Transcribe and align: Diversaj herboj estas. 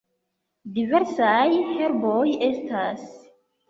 Diversaj 0.77 1.45
herboj 1.77 2.19
estas. 2.53 3.09